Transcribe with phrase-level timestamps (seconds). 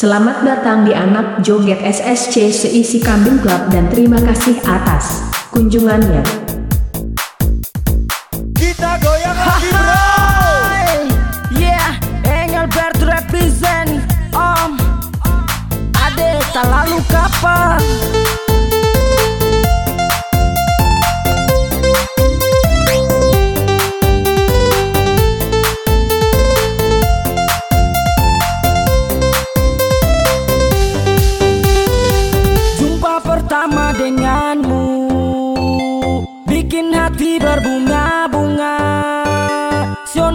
[0.00, 6.24] Selamat datang di anak joget SSC seisi kambing club dan terima kasih atas kunjungannya.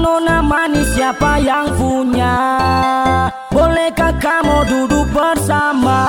[0.06, 2.38] Sionona manis siapa yang punya?
[3.50, 6.06] Bolehkah kamu duduk bersama?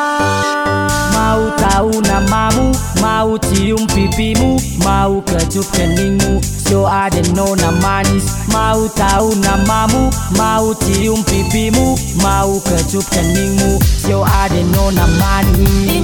[1.17, 9.33] Mau tahu namamu Mau cium pipimu Mau kecup keningmu Sio ada nona manis Mau tahu
[9.41, 15.96] namamu Mau cium pipimu Mau kecup keningmu Sio ada nona manis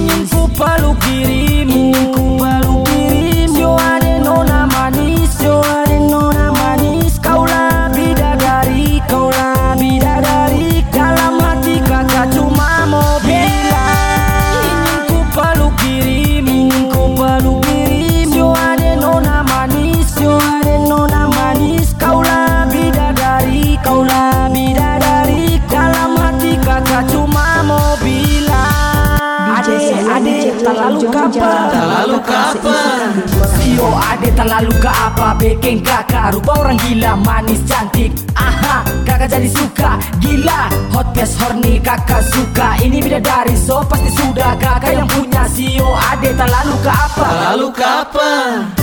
[30.73, 33.13] terlalu kapan Terlalu kambing.
[33.61, 38.11] Sio ade terlalu ke apa Bikin kakak rupa orang gila Manis cantik.
[38.33, 40.01] Aha kakak jadi suka.
[40.19, 42.81] Gila hot best horny kakak suka.
[42.81, 47.27] Ini bidadari so pasti sudah Kakak yang punya Sio ade terlalu ke apa.
[47.53, 48.82] Lalu kapan?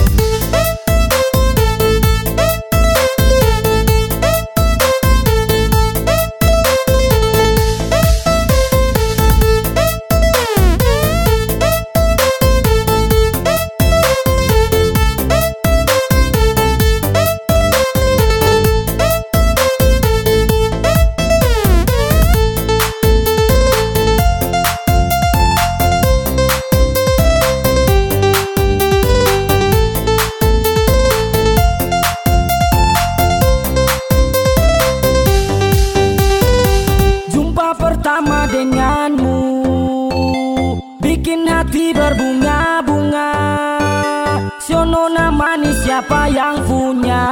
[44.70, 47.26] Sionona manis siapa yang punya?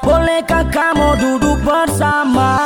[0.00, 2.56] Bolehkah kamu duduk bersama?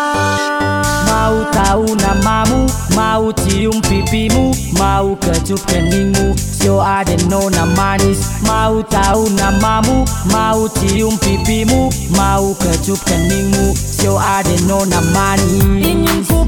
[1.10, 6.38] Mau tahu namamu Mau cium pipimu Mau kecup keningmu?
[6.38, 8.38] Sio ada nona manis.
[8.47, 13.75] Mau tahu namamu Mau cium pipimu Mau kecup keningmu?
[13.75, 15.66] Sio ada nona manis.
[15.82, 16.46] Ingin ku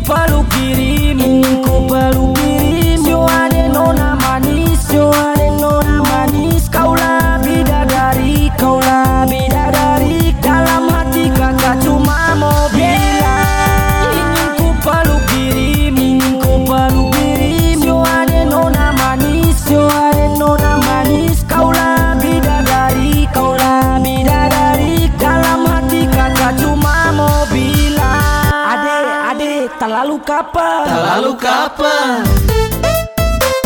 [30.23, 32.23] kapan Lalu kapan?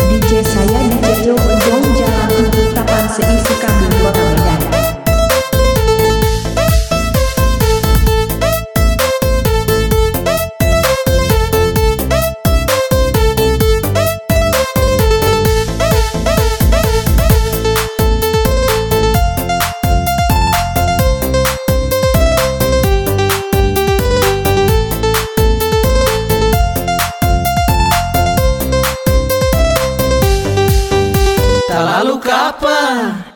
[0.09, 2.45] DJ saya DJ Jong Jong Jalan
[2.77, 3.53] Tapan seisi
[32.53, 33.32] Lalu kapan?